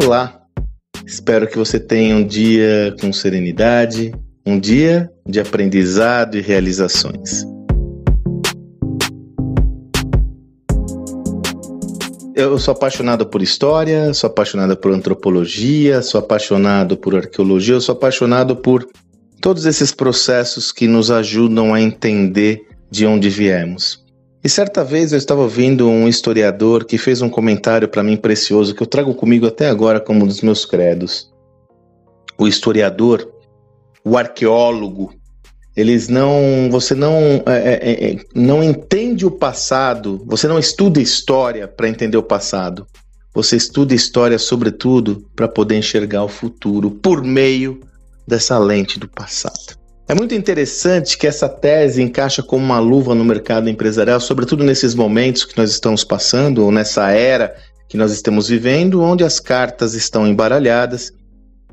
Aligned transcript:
Olá! 0.00 0.40
Espero 1.04 1.48
que 1.48 1.58
você 1.58 1.80
tenha 1.80 2.14
um 2.14 2.24
dia 2.24 2.94
com 3.00 3.12
serenidade, 3.12 4.14
um 4.46 4.56
dia 4.56 5.10
de 5.26 5.40
aprendizado 5.40 6.38
e 6.38 6.40
realizações. 6.40 7.44
Eu 12.32 12.56
sou 12.60 12.70
apaixonado 12.70 13.26
por 13.26 13.42
história, 13.42 14.14
sou 14.14 14.30
apaixonado 14.30 14.76
por 14.76 14.92
antropologia, 14.92 16.00
sou 16.00 16.20
apaixonado 16.20 16.96
por 16.96 17.16
arqueologia, 17.16 17.74
eu 17.74 17.80
sou 17.80 17.92
apaixonado 17.92 18.54
por 18.54 18.88
todos 19.40 19.66
esses 19.66 19.90
processos 19.90 20.70
que 20.70 20.86
nos 20.86 21.10
ajudam 21.10 21.74
a 21.74 21.80
entender 21.80 22.60
de 22.88 23.04
onde 23.04 23.28
viemos. 23.28 24.07
E 24.42 24.48
certa 24.48 24.84
vez 24.84 25.12
eu 25.12 25.18
estava 25.18 25.42
ouvindo 25.42 25.88
um 25.88 26.06
historiador 26.06 26.84
que 26.84 26.96
fez 26.96 27.20
um 27.20 27.28
comentário 27.28 27.88
para 27.88 28.02
mim 28.02 28.16
precioso 28.16 28.74
que 28.74 28.82
eu 28.82 28.86
trago 28.86 29.12
comigo 29.14 29.46
até 29.46 29.68
agora 29.68 29.98
como 29.98 30.24
um 30.24 30.28
dos 30.28 30.42
meus 30.42 30.64
credos. 30.64 31.32
O 32.38 32.46
historiador, 32.46 33.28
o 34.04 34.16
arqueólogo, 34.16 35.12
eles 35.76 36.08
não, 36.08 36.68
você 36.70 36.94
não, 36.94 37.12
é, 37.46 37.46
é, 37.46 37.72
é, 37.72 38.12
é 38.12 38.16
não 38.34 38.62
entende 38.62 39.26
o 39.26 39.30
passado, 39.30 40.22
você 40.24 40.46
não 40.46 40.58
estuda 40.58 41.00
história 41.00 41.66
para 41.66 41.88
entender 41.88 42.16
o 42.16 42.22
passado. 42.22 42.86
Você 43.34 43.56
estuda 43.56 43.94
história, 43.94 44.38
sobretudo, 44.38 45.28
para 45.36 45.46
poder 45.46 45.76
enxergar 45.76 46.24
o 46.24 46.28
futuro 46.28 46.90
por 46.90 47.22
meio 47.22 47.80
dessa 48.26 48.58
lente 48.58 48.98
do 48.98 49.08
passado. 49.08 49.77
É 50.08 50.14
muito 50.14 50.34
interessante 50.34 51.18
que 51.18 51.26
essa 51.26 51.46
tese 51.50 52.00
encaixa 52.00 52.42
como 52.42 52.64
uma 52.64 52.78
luva 52.78 53.14
no 53.14 53.22
mercado 53.22 53.68
empresarial, 53.68 54.18
sobretudo 54.18 54.64
nesses 54.64 54.94
momentos 54.94 55.44
que 55.44 55.54
nós 55.58 55.70
estamos 55.70 56.02
passando, 56.02 56.64
ou 56.64 56.72
nessa 56.72 57.10
era 57.10 57.54
que 57.86 57.98
nós 57.98 58.10
estamos 58.10 58.48
vivendo, 58.48 59.02
onde 59.02 59.22
as 59.22 59.38
cartas 59.38 59.92
estão 59.92 60.26
embaralhadas. 60.26 61.12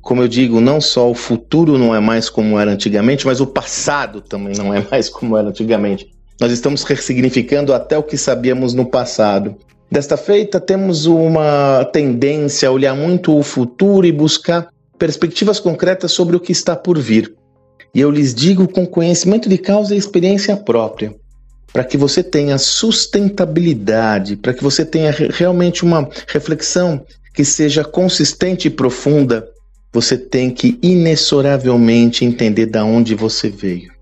Como 0.00 0.22
eu 0.22 0.28
digo, 0.28 0.62
não 0.62 0.80
só 0.80 1.10
o 1.10 1.14
futuro 1.14 1.76
não 1.76 1.94
é 1.94 2.00
mais 2.00 2.30
como 2.30 2.58
era 2.58 2.70
antigamente, 2.70 3.26
mas 3.26 3.38
o 3.38 3.46
passado 3.46 4.22
também 4.22 4.54
não 4.56 4.72
é 4.72 4.82
mais 4.90 5.10
como 5.10 5.36
era 5.36 5.48
antigamente. 5.48 6.10
Nós 6.40 6.50
estamos 6.52 6.84
ressignificando 6.84 7.74
até 7.74 7.98
o 7.98 8.02
que 8.02 8.16
sabíamos 8.16 8.72
no 8.72 8.86
passado. 8.86 9.54
Desta 9.90 10.16
feita, 10.16 10.58
temos 10.58 11.04
uma 11.04 11.84
tendência 11.92 12.70
a 12.70 12.72
olhar 12.72 12.96
muito 12.96 13.38
o 13.38 13.42
futuro 13.42 14.06
e 14.06 14.10
buscar 14.10 14.68
perspectivas 14.98 15.60
concretas 15.60 16.12
sobre 16.12 16.34
o 16.34 16.40
que 16.40 16.50
está 16.50 16.74
por 16.74 16.98
vir. 16.98 17.34
E 17.94 18.00
eu 18.00 18.10
lhes 18.10 18.34
digo 18.34 18.66
com 18.66 18.86
conhecimento 18.86 19.50
de 19.50 19.58
causa 19.58 19.94
e 19.94 19.98
experiência 19.98 20.56
própria, 20.56 21.14
para 21.70 21.84
que 21.84 21.98
você 21.98 22.22
tenha 22.22 22.56
sustentabilidade, 22.56 24.36
para 24.36 24.54
que 24.54 24.62
você 24.62 24.82
tenha 24.84 25.10
realmente 25.10 25.84
uma 25.84 26.08
reflexão 26.26 27.04
que 27.34 27.44
seja 27.44 27.84
consistente 27.84 28.68
e 28.68 28.70
profunda, 28.70 29.46
você 29.92 30.16
tem 30.16 30.50
que 30.50 30.78
inexoravelmente 30.82 32.24
entender 32.24 32.66
da 32.66 32.82
onde 32.82 33.14
você 33.14 33.50
veio. 33.50 33.92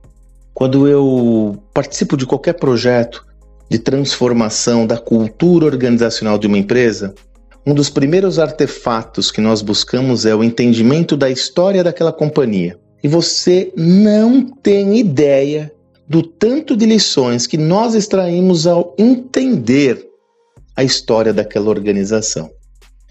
Quando 0.55 0.87
eu 0.87 1.61
participo 1.75 2.17
de 2.17 2.27
qualquer 2.27 2.53
projeto 2.53 3.27
de 3.69 3.79
transformação 3.79 4.87
da 4.87 4.99
cultura 4.99 5.67
organizacional 5.67 6.39
de 6.39 6.47
uma 6.47 6.59
empresa, 6.59 7.13
um 7.67 7.75
dos 7.75 7.91
primeiros 7.91 8.39
artefatos 8.39 9.33
que 9.33 9.41
nós 9.41 9.63
buscamos 9.63 10.27
é 10.27 10.35
o 10.35 10.45
entendimento 10.45 11.17
da 11.17 11.29
história 11.29 11.83
daquela 11.83 12.13
companhia 12.13 12.79
e 13.03 13.09
você 13.09 13.73
não 13.77 14.43
tem 14.43 14.99
ideia 14.99 15.73
do 16.09 16.23
tanto 16.23 16.77
de 16.77 16.87
lições 16.87 17.47
que 17.47 17.57
nós 17.57 17.95
extraímos 17.95 18.67
ao 18.67 18.95
entender 18.99 20.07
a 20.77 20.83
história 20.83 21.33
daquela 21.33 21.71
organização. 21.71 22.51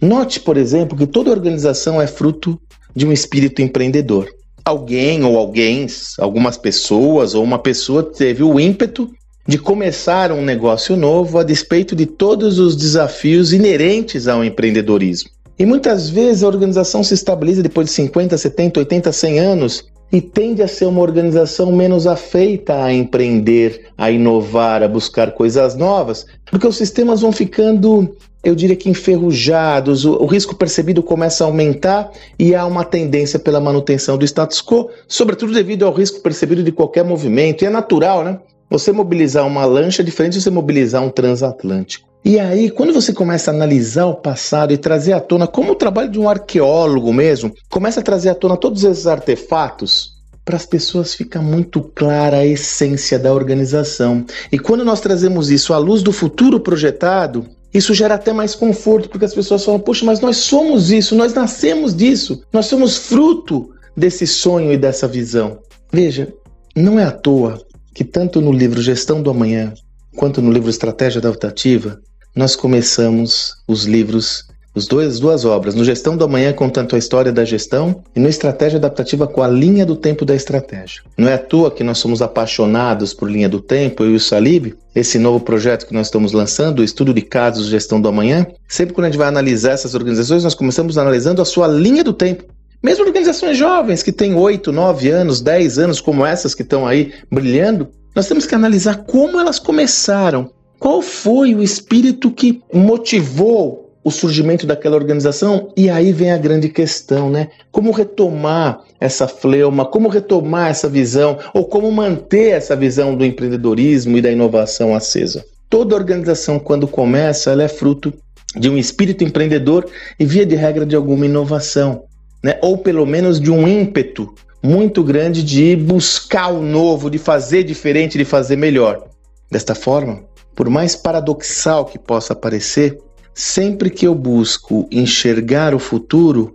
Note, 0.02 0.40
por 0.40 0.58
exemplo, 0.58 0.98
que 0.98 1.08
toda 1.08 1.32
organização 1.32 2.02
é 2.02 2.08
fruto 2.08 2.60
de 2.96 3.06
um 3.06 3.12
espírito 3.12 3.62
empreendedor. 3.62 4.28
Alguém 4.66 5.24
ou 5.24 5.38
alguém, 5.38 5.88
algumas 6.18 6.58
pessoas 6.58 7.34
ou 7.34 7.44
uma 7.44 7.60
pessoa 7.60 8.04
teve 8.04 8.44
o 8.44 8.60
ímpeto 8.60 9.10
de 9.48 9.58
começar 9.58 10.32
um 10.32 10.44
negócio 10.44 10.96
novo 10.96 11.38
a 11.40 11.44
despeito 11.44 11.96
de 11.96 12.06
todos 12.06 12.60
os 12.60 12.76
desafios 12.76 13.52
inerentes 13.52 14.28
ao 14.28 14.44
empreendedorismo. 14.44 15.32
E 15.60 15.66
muitas 15.66 16.10
vezes 16.10 16.42
a 16.42 16.48
organização 16.48 17.04
se 17.04 17.14
estabiliza 17.14 17.62
depois 17.62 17.88
de 17.88 17.94
50, 17.94 18.38
70, 18.38 18.80
80, 18.80 19.12
100 19.12 19.40
anos 19.40 19.86
e 20.10 20.22
tende 20.22 20.64
a 20.64 20.70
ser 20.70 20.86
uma 20.86 21.02
organização 21.02 21.70
menos 21.74 22.08
afeita 22.08 22.82
a 22.82 22.94
empreender, 22.94 23.90
a 23.98 24.10
inovar, 24.10 24.82
a 24.82 24.88
buscar 24.88 25.34
coisas 25.34 25.76
novas, 25.76 26.26
porque 26.50 26.66
os 26.66 26.78
sistemas 26.78 27.20
vão 27.20 27.34
ficando, 27.34 28.16
eu 28.42 28.56
diria 28.56 28.76
que 28.76 28.90
enferrujados, 28.90 30.06
o, 30.06 30.14
o 30.14 30.26
risco 30.26 30.56
percebido 30.56 31.04
começa 31.04 31.44
a 31.44 31.48
aumentar 31.48 32.10
e 32.40 32.56
há 32.56 32.66
uma 32.66 32.86
tendência 32.86 33.38
pela 33.38 33.60
manutenção 33.60 34.18
do 34.18 34.26
status 34.26 34.62
quo, 34.62 34.90
sobretudo 35.10 35.54
devido 35.54 35.86
ao 35.86 35.94
risco 35.94 36.22
percebido 36.22 36.64
de 36.64 36.72
qualquer 36.72 37.04
movimento. 37.04 37.64
E 37.64 37.68
é 37.68 37.70
natural, 37.70 38.24
né? 38.24 38.40
Você 38.70 38.94
mobilizar 38.94 39.46
uma 39.46 39.66
lancha 39.66 40.02
é 40.02 40.06
diferente 40.06 40.34
de 40.34 40.42
você 40.42 40.50
mobilizar 40.50 41.04
um 41.04 41.10
transatlântico. 41.10 42.09
E 42.24 42.38
aí, 42.38 42.70
quando 42.70 42.94
você 42.94 43.14
começa 43.14 43.50
a 43.50 43.54
analisar 43.54 44.06
o 44.06 44.16
passado 44.16 44.74
e 44.74 44.78
trazer 44.78 45.14
à 45.14 45.20
tona, 45.20 45.48
como 45.48 45.72
o 45.72 45.76
trabalho 45.76 46.12
de 46.12 46.20
um 46.20 46.28
arqueólogo 46.28 47.14
mesmo, 47.14 47.54
começa 47.70 48.02
a 48.02 48.04
trazer 48.04 48.30
à 48.30 48.36
tona 48.36 48.58
todos 48.58 48.84
esses 48.84 49.08
artefatos, 49.08 50.20
para 50.44 50.58
as 50.58 50.66
pessoas 50.66 51.14
fica 51.14 51.42
muito 51.42 51.82
clara 51.82 52.38
a 52.38 52.46
essência 52.46 53.18
da 53.18 53.34
organização. 53.34 54.26
E 54.52 54.60
quando 54.60 54.84
nós 54.84 55.00
trazemos 55.00 55.50
isso 55.50 55.74
à 55.74 55.78
luz 55.78 56.02
do 56.02 56.12
futuro 56.12 56.60
projetado, 56.60 57.46
isso 57.74 57.94
gera 57.94 58.16
até 58.16 58.34
mais 58.34 58.56
conforto, 58.56 59.10
porque 59.10 59.26
as 59.26 59.34
pessoas 59.34 59.64
falam: 59.64 59.80
Poxa, 59.80 60.06
mas 60.06 60.20
nós 60.20 60.38
somos 60.38 60.92
isso, 60.92 61.16
nós 61.16 61.34
nascemos 61.34 61.96
disso, 61.96 62.42
nós 62.52 62.66
somos 62.66 62.98
fruto 62.98 63.70
desse 63.96 64.26
sonho 64.26 64.74
e 64.74 64.78
dessa 64.78 65.08
visão. 65.08 65.60
Veja, 65.92 66.34
não 66.76 67.00
é 67.00 67.04
à 67.04 67.12
toa 67.12 67.62
que 67.94 68.04
tanto 68.04 68.42
no 68.42 68.52
livro 68.52 68.82
Gestão 68.82 69.22
do 69.22 69.30
Amanhã 69.30 69.74
quanto 70.16 70.42
no 70.42 70.52
livro 70.52 70.70
Estratégia 70.70 71.20
Adaptativa, 71.20 72.00
nós 72.36 72.56
começamos 72.56 73.56
os 73.68 73.86
livros, 73.86 74.46
os 74.76 74.88
dois, 74.88 75.20
duas 75.20 75.46
obras, 75.46 75.76
no 75.76 75.84
Gestão 75.84 76.16
do 76.16 76.24
Amanhã 76.24 76.54
contando 76.54 76.96
a 76.96 77.00
história 77.00 77.32
da 77.32 77.44
gestão 77.44 78.04
e 78.16 78.20
no 78.20 78.30
Estratégia 78.30 78.78
Adaptativa 78.78 79.28
com 79.28 79.42
a 79.42 79.48
linha 79.48 79.86
do 79.86 79.96
tempo 79.96 80.24
da 80.24 80.36
estratégia. 80.36 81.02
Não 81.18 81.28
é 81.28 81.34
à 81.34 81.38
toa 81.38 81.72
que 81.72 81.84
nós 81.84 81.98
somos 81.98 82.22
apaixonados 82.22 83.14
por 83.14 83.30
linha 83.30 83.50
do 83.50 83.60
tempo, 83.60 84.04
eu 84.04 84.12
e 84.12 84.16
o 84.16 84.20
Salib, 84.20 84.74
esse 84.96 85.18
novo 85.18 85.40
projeto 85.40 85.88
que 85.88 85.94
nós 85.94 86.08
estamos 86.08 86.32
lançando, 86.32 86.80
o 86.80 86.84
estudo 86.84 87.14
de 87.14 87.22
casos 87.22 87.68
Gestão 87.68 88.00
do 88.00 88.08
Amanhã. 88.08 88.46
Sempre 88.68 88.94
quando 88.94 89.06
a 89.06 89.10
gente 89.10 89.18
vai 89.18 89.28
analisar 89.28 89.72
essas 89.72 89.96
organizações, 89.96 90.44
nós 90.44 90.56
começamos 90.56 90.98
analisando 90.98 91.42
a 91.42 91.46
sua 91.46 91.68
linha 91.68 92.04
do 92.04 92.14
tempo. 92.14 92.46
Mesmo 92.82 93.06
organizações 93.06 93.58
jovens 93.58 94.02
que 94.02 94.12
têm 94.12 94.36
8, 94.36 94.72
9 94.72 95.10
anos, 95.10 95.42
10 95.42 95.80
anos, 95.80 96.00
como 96.00 96.26
essas 96.26 96.56
que 96.56 96.62
estão 96.62 96.88
aí 96.88 97.12
brilhando, 97.30 97.90
nós 98.16 98.28
temos 98.28 98.46
que 98.46 98.56
analisar 98.56 99.04
como 99.04 99.40
elas 99.40 99.60
começaram, 99.60 100.50
qual 100.80 101.02
foi 101.02 101.54
o 101.54 101.62
espírito 101.62 102.32
que 102.32 102.62
motivou 102.74 103.92
o 104.02 104.10
surgimento 104.10 104.66
daquela 104.66 104.96
organização? 104.96 105.74
E 105.76 105.90
aí 105.90 106.14
vem 106.14 106.32
a 106.32 106.38
grande 106.38 106.70
questão, 106.70 107.30
né? 107.30 107.50
Como 107.70 107.92
retomar 107.92 108.82
essa 109.00 109.28
fleuma, 109.28 109.86
como 109.86 110.08
retomar 110.08 110.70
essa 110.70 110.88
visão, 110.88 111.38
ou 111.54 111.66
como 111.66 111.92
manter 111.92 112.52
essa 112.52 112.76
visão 112.76 113.16
do 113.16 113.26
empreendedorismo 113.26 114.18
e 114.18 114.22
da 114.22 114.32
inovação 114.32 114.96
acesa? 114.96 115.44
Toda 115.70 115.96
organização, 115.96 116.58
quando 116.58 116.88
começa, 116.88 117.52
ela 117.52 117.64
é 117.64 117.68
fruto 117.68 118.14
de 118.56 118.70
um 118.70 118.78
espírito 118.78 119.24
empreendedor 119.24 119.86
e, 120.18 120.26
via 120.26 120.46
de 120.46 120.56
regra, 120.56 120.86
de 120.86 120.96
alguma 120.96 121.26
inovação, 121.26 122.04
né? 122.44 122.58
ou 122.62 122.78
pelo 122.78 123.06
menos 123.06 123.40
de 123.40 123.52
um 123.52 123.68
ímpeto 123.68 124.34
muito 124.64 125.04
grande 125.04 125.44
de 125.44 125.76
buscar 125.76 126.48
o 126.48 126.62
novo, 126.62 127.10
de 127.10 127.18
fazer 127.18 127.64
diferente, 127.64 128.18
de 128.18 128.26
fazer 128.26 128.56
melhor. 128.56 129.06
Desta 129.52 129.74
forma, 129.74 130.24
por 130.60 130.70
mais 130.70 130.94
paradoxal 130.94 131.86
que 131.86 131.98
possa 131.98 132.36
parecer, 132.36 133.00
sempre 133.34 133.90
que 133.90 134.06
eu 134.06 134.14
busco 134.14 134.86
enxergar 134.92 135.74
o 135.74 135.80
futuro, 135.80 136.52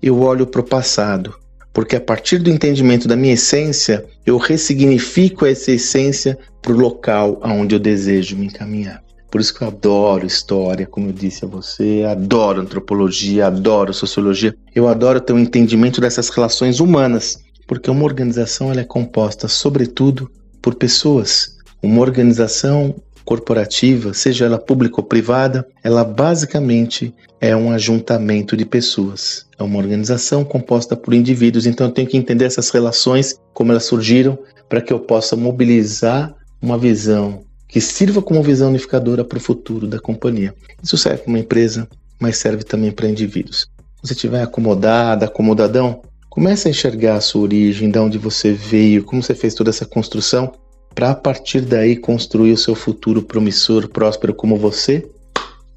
eu 0.00 0.20
olho 0.20 0.46
para 0.46 0.60
o 0.60 0.64
passado, 0.64 1.34
porque 1.72 1.96
a 1.96 2.00
partir 2.00 2.38
do 2.38 2.50
entendimento 2.50 3.08
da 3.08 3.16
minha 3.16 3.34
essência, 3.34 4.06
eu 4.24 4.38
ressignifico 4.38 5.44
essa 5.44 5.72
essência 5.72 6.38
para 6.62 6.70
o 6.70 6.78
local 6.78 7.40
aonde 7.42 7.74
eu 7.74 7.80
desejo 7.80 8.36
me 8.36 8.46
encaminhar. 8.46 9.02
Por 9.28 9.40
isso 9.40 9.52
que 9.52 9.64
eu 9.64 9.66
adoro 9.66 10.24
história, 10.24 10.86
como 10.86 11.08
eu 11.08 11.12
disse 11.12 11.44
a 11.44 11.48
você, 11.48 12.04
adoro 12.08 12.60
antropologia, 12.60 13.48
adoro 13.48 13.92
sociologia, 13.92 14.54
eu 14.72 14.86
adoro 14.86 15.20
ter 15.20 15.32
um 15.32 15.38
entendimento 15.40 16.00
dessas 16.00 16.28
relações 16.28 16.78
humanas, 16.78 17.40
porque 17.66 17.90
uma 17.90 18.04
organização 18.04 18.70
ela 18.70 18.82
é 18.82 18.84
composta, 18.84 19.48
sobretudo, 19.48 20.30
por 20.62 20.76
pessoas. 20.76 21.58
Uma 21.82 22.00
organização 22.02 22.94
corporativa, 23.28 24.14
seja 24.14 24.46
ela 24.46 24.58
pública 24.58 25.02
ou 25.02 25.06
privada, 25.06 25.68
ela 25.84 26.02
basicamente 26.02 27.14
é 27.38 27.54
um 27.54 27.70
ajuntamento 27.70 28.56
de 28.56 28.64
pessoas. 28.64 29.44
É 29.58 29.62
uma 29.62 29.76
organização 29.76 30.42
composta 30.42 30.96
por 30.96 31.12
indivíduos, 31.12 31.66
então 31.66 31.88
eu 31.88 31.92
tenho 31.92 32.08
que 32.08 32.16
entender 32.16 32.46
essas 32.46 32.70
relações, 32.70 33.38
como 33.52 33.70
elas 33.70 33.84
surgiram, 33.84 34.38
para 34.66 34.80
que 34.80 34.90
eu 34.90 34.98
possa 34.98 35.36
mobilizar 35.36 36.34
uma 36.62 36.78
visão 36.78 37.42
que 37.68 37.82
sirva 37.82 38.22
como 38.22 38.42
visão 38.42 38.70
unificadora 38.70 39.22
para 39.22 39.36
o 39.36 39.42
futuro 39.42 39.86
da 39.86 39.98
companhia. 40.00 40.54
Isso 40.82 40.96
serve 40.96 41.24
para 41.24 41.28
uma 41.28 41.38
empresa, 41.38 41.86
mas 42.18 42.38
serve 42.38 42.64
também 42.64 42.90
para 42.90 43.10
indivíduos. 43.10 43.66
você 44.02 44.14
estiver 44.14 44.42
acomodada, 44.42 45.26
acomodadão, 45.26 46.00
comece 46.30 46.66
a 46.66 46.70
enxergar 46.70 47.16
a 47.16 47.20
sua 47.20 47.42
origem, 47.42 47.90
de 47.90 47.98
onde 47.98 48.16
você 48.16 48.54
veio, 48.54 49.04
como 49.04 49.22
você 49.22 49.34
fez 49.34 49.52
toda 49.52 49.68
essa 49.68 49.84
construção, 49.84 50.50
para 50.94 51.10
a 51.10 51.14
partir 51.14 51.60
daí 51.60 51.96
construir 51.96 52.52
o 52.52 52.58
seu 52.58 52.74
futuro 52.74 53.22
promissor, 53.22 53.88
próspero 53.88 54.34
como 54.34 54.56
você 54.56 55.06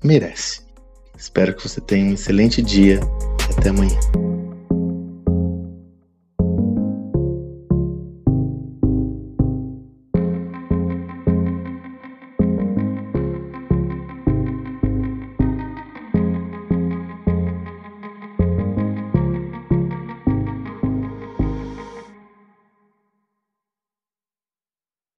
merece. 0.03 0.61
Espero 1.17 1.55
que 1.55 1.67
você 1.67 1.79
tenha 1.79 2.09
um 2.09 2.13
excelente 2.13 2.61
dia 2.61 2.99
até 3.57 3.69
amanhã. 3.69 4.30